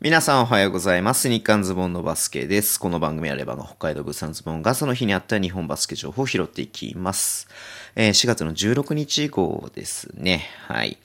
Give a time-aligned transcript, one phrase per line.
[0.00, 1.28] 皆さんおはようございます。
[1.28, 2.78] 日刊ズボンのバスケです。
[2.78, 7.48] この番組はレバーが北海道物産ズボンがその日にあった日本バスケ情報を拾っていきます。
[7.96, 10.44] えー4月の16日以降ですね。
[10.68, 10.98] はい。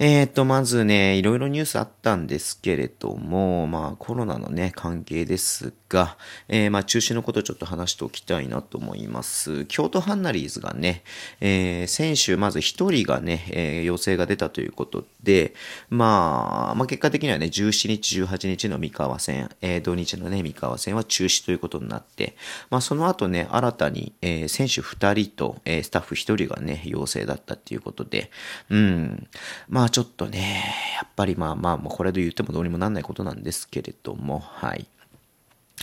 [0.00, 9.64] えーと、まずね、いろいろニュースあったんですけれども、まあコロナのね、関係ですが、えーまあ中止のことをちょっと話しておきたいなと思います。
[9.64, 11.02] 京都ハンナリーズがね、
[11.40, 15.52] えー先週まず一人がね、えー陽性が出たということで、
[15.90, 22.36] まあ、まあ結果的にはね、17日、18日の三河戦、えー土日のね、三河戦は中止ということになって、
[22.70, 28.30] まあその後ね、新たに、えー選手二人と、えースタッフ一人がね、陽性だったっていうことで、
[28.70, 29.26] うん、
[29.68, 30.64] まあちょっとね、
[30.96, 34.86] やっぱりまあまあ、これで言ってもどうにもなんないことなんですけれども、はい。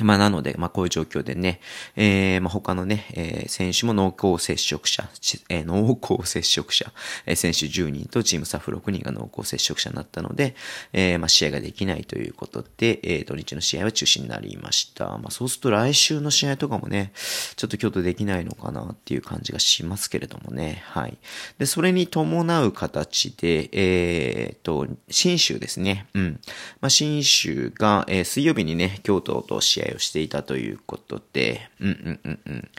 [0.02, 1.62] まあ、なので、まあ、こういう状況でね、
[1.96, 5.08] えー、まあ、他のね、えー選手も濃厚接触者、
[5.50, 6.92] えー濃厚接触者、
[7.26, 10.56] えー選手10人とチームスタッフ6人が濃厚接触者になったので、
[10.94, 15.06] えーまあ、試合ができないということで、えー土日の試合は中止になりました。
[15.18, 17.12] まあ、そうすると来週の試合とかもね、
[17.56, 21.18] ちょっと京都できないのかなっていう感じがしますけれどもね、はい。
[21.58, 26.40] で、それに伴う形で、えー、と、新州ですね、うん。
[26.82, 32.70] まあ、新州が、えー水曜日にね、京都と試合をしていたということで、うんうんうんうん。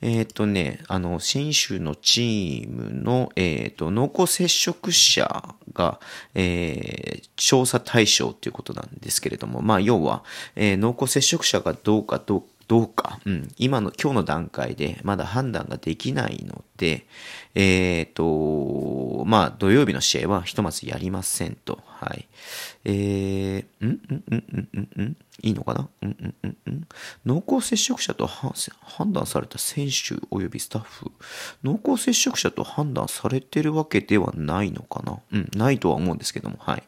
[0.00, 6.00] えっ、とね、あの、新州のチームの、えっ、と、濃厚接触者が、
[6.34, 10.24] えー調査対象ということなんですけれども、まあ、要は、
[10.56, 17.06] えー濃厚接触者がどうかどうどうか、うん、今の、今日の段階でまだ判断ができないので、
[17.54, 21.80] えっ、と、まあ、土曜日の試合はひとまずやりませんと。
[21.86, 22.26] はい。
[22.84, 25.88] えー、んんんんんんいいのかな？
[26.02, 26.88] うんうんうんうん。
[27.26, 31.10] 濃厚接触者と判断された選手及びスタッフ、
[31.62, 35.18] 濃厚接触者と判断されてるわけではないのかな？
[35.32, 36.82] うん、ないとは思うんですけども、はい。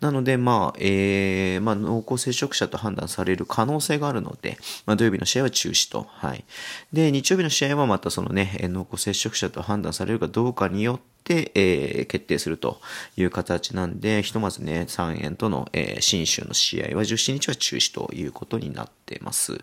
[0.00, 6.44] なので、まあ、えー、まあ、濃厚接触者と判断される可能性があるので、まあ、土曜日の試合は中止と、はい。
[6.92, 11.09] で、日曜日の試合はまたそのね、濃厚接触者と判断されるかどうかによって、
[11.54, 12.80] えー決定すると
[13.16, 19.60] いう形なんで、ひとまずね、3円との、えー新州の試合は17日は中止ということになってます。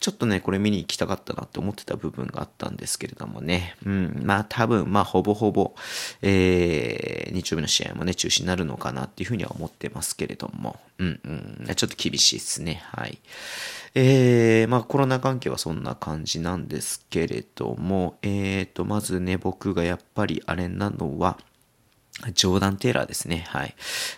[0.00, 3.76] ちょっとね、これ見に行きたかったなって思ってた部分があったんですけれどもね。
[3.84, 5.74] うん、まあ多分、まあほぼほぼ、
[6.22, 10.78] えー日曜日の試合もね、中止になるのかなっていうふうには思ってますけれども。
[10.98, 11.20] うん
[11.68, 12.82] うん、ちょっと厳しいですね。
[12.92, 13.18] はい。
[13.94, 21.38] えー、まあコロナ関係はそんな感じなんですけれども、えーと、まずね、僕がやっぱりあれなのは、
[22.34, 23.44] ジョーダン・テイラーですね。
[23.48, 23.74] はい。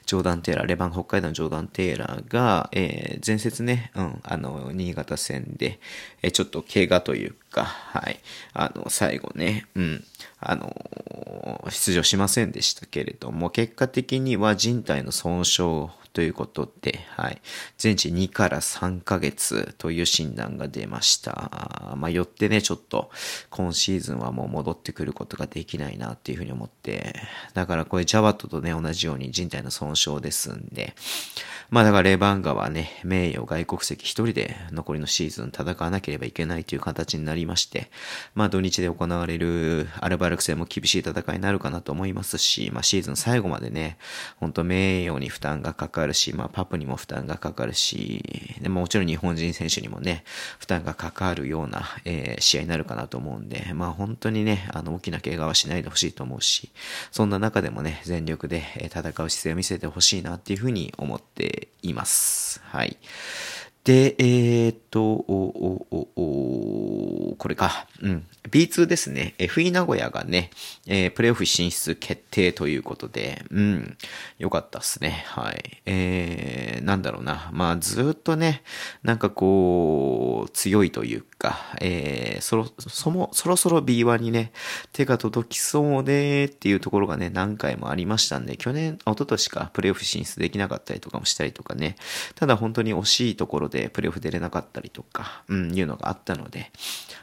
[0.06, 5.78] ジョーダン・テイラー、レバン北海道のジョーダン・テイラーが、えー前節ね、うん、あの、新潟戦で、
[6.22, 8.20] えーちょっと怪我というか、はい。
[8.52, 10.04] あの、最後ね、うん、
[10.38, 17.40] あの、出場しませんでしたけれども、結果的には人体の損傷ということで、はい。
[17.78, 21.94] 全治2から3ヶ月という診断が出ました。
[21.96, 23.10] まあ、よってね、ちょっと、
[23.50, 27.14] 今シーズンはもう戻ってくることができないなっていうふうに思って、
[27.54, 30.94] だからこれジャワットとね、同じように人体の損傷ですんで、
[31.70, 37.90] まあだからレバンガはね、名誉外国籍一人で残りのシーズン戦わなければいけないという形になりまして、
[38.34, 43.98] まあ土日で行われるアルバルク戦も厳しい戦いになるかなと思いますし、まあシーズン最後までね、
[44.36, 48.22] 本当名誉に負担がかかるし、まあパプにも負担がかかるし、
[48.60, 50.24] でももちろん日本人選手にもね、
[50.58, 56.70] 負担がかかるような、えー試合になるかなと思うんで、まあ本当にね、あの大きな怪我はしないでほしいと思うし、
[57.10, 62.60] そんな中でもね、全力で戦う姿勢を見せてほしいなっていうふうに思っています。
[62.64, 62.96] はい。
[63.84, 67.86] で、えーっと、お、お、お、お、これか。
[68.02, 68.26] うん。
[68.50, 69.34] B2 ですね。
[69.38, 70.50] FE 名古屋がね、
[70.86, 73.96] えープレイオフ進出決定ということで、うん。
[74.38, 75.24] よかったっすね。
[75.28, 75.82] はい。
[75.86, 77.48] えー、なんだろうな。
[77.52, 78.62] まあ、ずっとね、
[79.02, 84.52] なんかこう、強いというか、えー、そろ、そも、そろそろ B1 にね、
[84.92, 91.96] 手が届きそうでっていうところがね、何回もありましたんで、去年、一昨年か、プレイオフ進出できなかったりとかもしたりとかね、
[92.34, 96.70] ただ本当に惜しいところでプレーオフ出れなかったりとか、うん、いうのがあったので、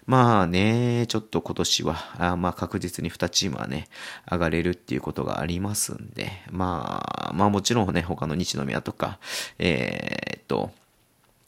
[0.06, 3.88] まあね、ちょっと今年は、あまあ確実に2チームはね、
[4.32, 9.20] 上がれるっていうことがありますんで、まあ、まあもちろんね、他の日宮とか、
[9.60, 10.72] えーっと、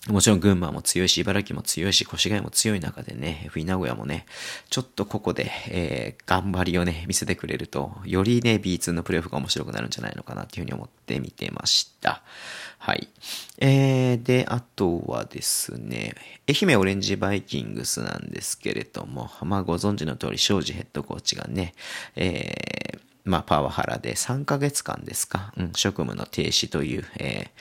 [0.08, 4.26] もちろん群馬も強いし、茨城も強いし、越谷も強い中でね、F 名古屋もね、
[4.70, 12.24] ちょっとここで、えー、頑張りをね、見せてくれると、よりね、B2 のプレイオフが面白くなるんじゃないのかなっていうふうに思って見てました。
[12.78, 13.10] はい。
[13.58, 16.16] えー、で、あとはですね、
[16.48, 21.74] 愛媛オレンジバイキングスなんですけれども、まあご存知の通り、庄司ヘッドコーチがね、
[22.16, 23.00] えー、
[23.30, 27.52] まあ、パワハラで3ヶ月間ですか、うん、職務の停止という、え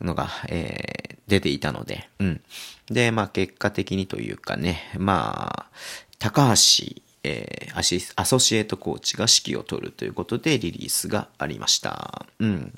[0.00, 2.40] ー、のが、えー、出ていたので、うん。
[2.86, 5.70] で、まあ、結果的にというかね、まあ、
[6.18, 12.24] 高橋えー、アシアソシエイトコーチが指揮を取るということでリリースがありました。
[12.38, 12.72] うん。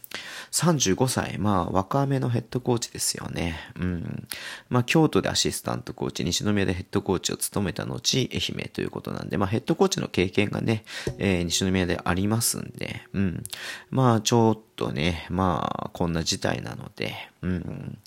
[0.51, 3.57] 35歳、まあ若めのヘッドコーチですよね。
[3.79, 4.29] うん。
[4.69, 10.85] まあ京都でアシスタントコーチ、西宮でヘッドコーチを務めた後、愛媛ということなんで、まあヘッドコーチの経験がね、
[11.19, 13.45] えー、西宮でありますんで、うん。
[13.91, 17.99] まあちょっととね、まあこんな事態なので、うん。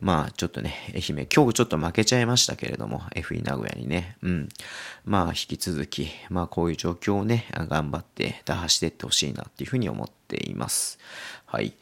[0.00, 4.48] まあちょっとね、愛媛、今日ちょっと負けちゃいましたけれども、FE 名古屋にね、うん。
[5.04, 10.98] まあ引き続き、まあこういう状況をね、頑張って打破していってほしいなっていうふうに思ってています。
[11.52, 11.74] はい。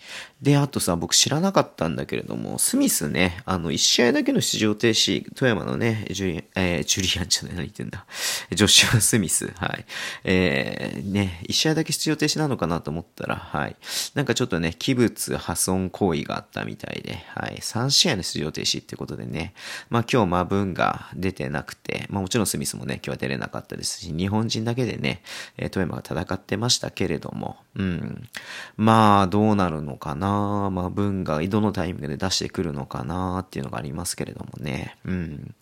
[0.42, 8.04] で、あとさ、僕知らなかったんだけれども、スミスね、あの、1試合だけの出場停止、富山のね、ジュリ、えー、ジュリアンじゃない、何言ってんだ。
[8.50, 9.84] ジョシュア・スミス、はい。
[10.24, 13.76] えー、ね、1試合だけ出場停止なのかなと思ったら、はい。
[14.14, 17.58] なんかちょっとね、器物破損行為があったみたいで、はい。
[17.60, 19.54] 3試合の出場停止ってことでね、
[19.88, 25.22] まあ今日マブンが出てなくて、まあもちろんスミスもね、今日は出れなかったですし、日本人だけでね、
[25.58, 28.28] え、富山が戦ってましたけれども、うん。
[28.76, 30.70] まあ、どうなるのかな？
[30.70, 34.96] まあ、文がどのタイミングで出してくるのかなっていうのがありますけれどもね。
[35.04, 35.54] うん。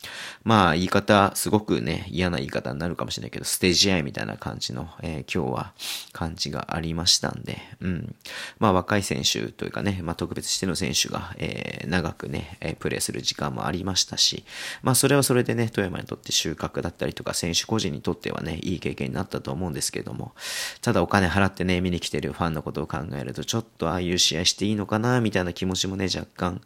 [0.45, 5.73] まあ、言い方、すごくね、嫌な言い方になるかもしれないけど、ステージアイみたいな感じの、えー、今日は
[6.13, 8.15] 感じがありましたんで、うん。
[8.59, 14.45] まあ、若い選手というかね、まあ、特別しての選手が、えー、長くね、えー、プレーする時間もありましたし、
[14.83, 20.35] まあ、それはそれでね、富山にとって収穫だったりとか、選手個人にとってはね、いい経験になったと思うんですけども、
[20.83, 26.61] ただお金払ってね、見に来てるファンのことを考えると、ちょっとああいう試合していいのかな、みたいな気持ちもね、若干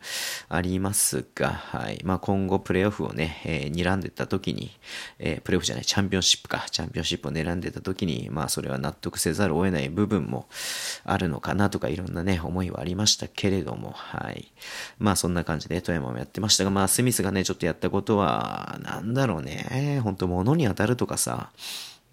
[0.48, 2.00] ありますが、はい。
[2.04, 4.70] まあ、今後プレイオフをね、えー、睨んでた時に、
[5.18, 10.48] えー、プレイオフじゃない、チャンピオンシップか、チャンピオンシップを狙んでた時に、まあ、それは納得せざるを得ない部分も
[11.04, 14.52] あるのかなとか、いろんなね、思いはありましたけれども、はい。
[14.98, 21.50] まあ、そんな感じで富山もやってましたが、まあ、スミスがね、ちょっとやったことは、なんだろうね、本当物に当たるとかさ、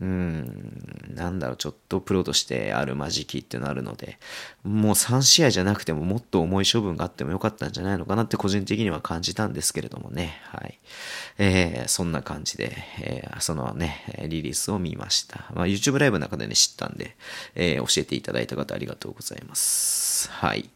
[0.01, 4.17] うん、なんだろう、ちょっとプロとしてあるまじきっていうのあるので、
[4.63, 10.79] もう3試合じゃなくてももっと重い処分があってもよかったんじゃないのかなって個人的には感じたんですけれどもね、はい。
[11.37, 15.51] えー、そんな感じで、えー、そのね、リリースを見ました。
[15.53, 17.17] まあ、YouTube ライブの中でね、知ったんで、
[17.55, 20.29] えー、教えていただいた方ありがとうございます。
[20.31, 20.69] はい。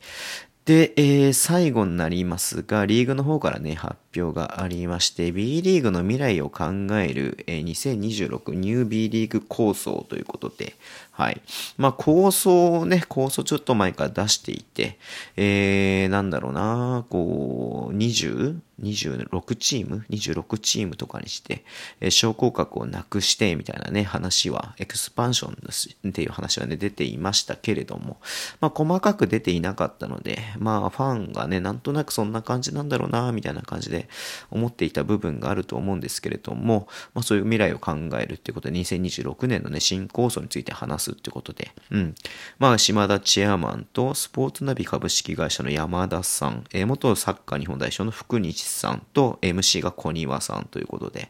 [0.66, 10.78] で、えー、最後になりますが、リーグの方からね、発表がありまして、B リーグの未来を考える、えー、2026ニュー B リーグ構想ということで、
[11.12, 11.42] はい。
[11.78, 14.98] まあ、構想をね、構想ちょっと前から出していて、
[15.36, 18.60] えー、なんだろうな、こう、20?
[18.82, 21.64] 26チーム ?26 チームとかにして、
[22.00, 28.18] えー、昇降格をなくして、みたいなね、話は、エクスパンションっていう話はね、出ていましたけれども、
[28.62, 34.10] まあ、細かく出ていなかったので、まあ、ファンがね、なんとなくそんな感じなんだろうな、みたいな感じで
[34.50, 42.16] 思っていた部分があると思うんですけれども、まあ、そういう未来を考えるっていうことで、2026年のね、新構想について話すってことで、うん。
[42.60, 51.30] まあ、島田チェアマンと、スポーツナビ株式会社の山田さん、えー、元サッカー日本代表の福西さんと、MC が小庭さんということで、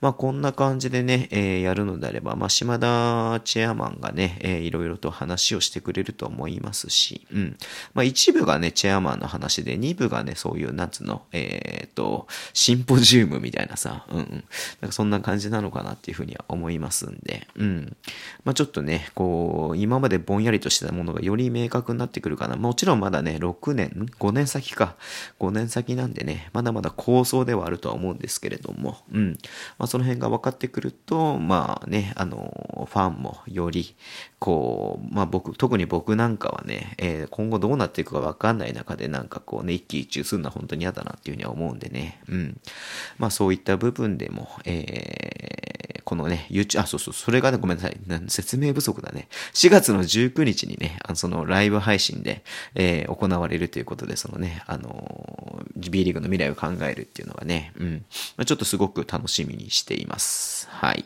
[0.00, 7.56] まあ、こんな感じでね、えー、やるのであれば、まあ、島田チェアマンがね、えー、いろいろと話をしてくれると思いますし、うん。
[7.94, 14.44] まあ、一部がね、チェアマンの話で、二部がね、そういう、なんつの、えっ、ー、と、シンポジウムみたいなさ、うんうん。
[14.80, 17.96] なんかそんな感じなのかなっていうふうには思いますんで、うん。
[18.44, 22.56] まあ、ちょっとね、こう、今までぼんやりとしてたものがより明確になってくるかな。
[22.56, 24.96] もちろんまだね、6年、5年先か。
[25.40, 29.38] 5年先なんでね、まだまだ構想ではあるとは思うんですけれども、うん。
[29.78, 33.94] まあ、その辺が分かってくると、まあね、あの、ファンもより、
[34.40, 42.60] こう、まあ僕、特に僕なんかはね、えー、今後どうなっていくか分かんない中で、なんかこうね、一喜一憂するのは本当に嫌だなっていうふうには思うんでね、うん。
[43.18, 47.96] まあそういった部分でも、えー、このね、YouTube、あ、そうそう、それがね、ごめんなさい。
[48.28, 49.28] 説明不足だね。
[49.54, 55.43] 4月の19日にね、あのそのライブ配信で、えー、行われるということで、そのね、あの、
[55.76, 58.04] B リーグの未来を考えるっていうのがね、うん。
[58.36, 60.68] まあ、ちょっとすごく楽しみにしています。
[60.70, 61.04] はい。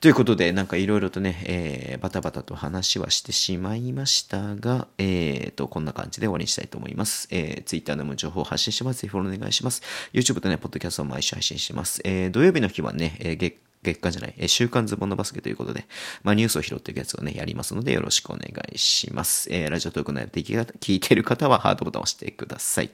[0.00, 7.28] ということで、なんかいろいろとね、えー、バタバタと話はしてしまいましたが、えーと、こんな感じで終わりにしたいと思います。
[7.30, 9.02] えー、Twitter でも情報を発信します。
[9.02, 9.82] ぜひフォローお願いします。
[10.12, 12.00] YouTube とね、ポッドキャストを毎週配信します。
[12.04, 15.86] えー、土曜日の日はね、えー、月月間じゃない、え週刊ズボンのバスケということで、
[16.22, 19.48] まあ、ニュースを拾っていくやつをね、やりますので、よろしくお願いします。
[19.52, 22.90] えー、ラジオトークのやって聞いてる方は、ハートボタンを押してください。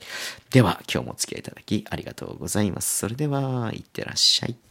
[0.50, 2.98] では、今日もお付き合いいただき、ありがとうございます。
[2.98, 4.69] それでは、いってらっしゃい。